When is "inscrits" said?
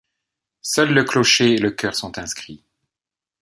2.17-2.63